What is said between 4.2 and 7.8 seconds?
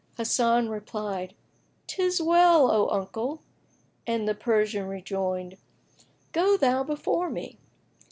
the Persian rejoined, "Go thou before me."